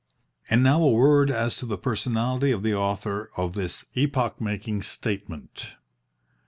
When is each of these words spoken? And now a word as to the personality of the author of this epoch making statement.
And 0.49 0.63
now 0.63 0.81
a 0.81 0.89
word 0.89 1.29
as 1.29 1.57
to 1.57 1.67
the 1.67 1.77
personality 1.77 2.51
of 2.51 2.63
the 2.63 2.73
author 2.73 3.29
of 3.37 3.53
this 3.53 3.85
epoch 3.95 4.41
making 4.41 4.81
statement. 4.81 5.73